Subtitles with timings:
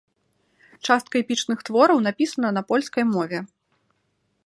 [0.87, 3.39] Частка эпічных твораў напісана на польскай мове.